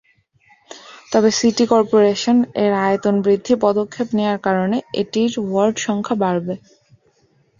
[1.11, 6.55] তবে city corporation এর আয়তন বৃদ্ধির পদক্ষেপ নেওয়ার কারণে এটির ওয়ার্ড সংখ্যা বাড়বে।